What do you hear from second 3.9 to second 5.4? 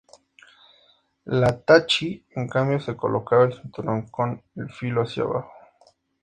con el filo hacia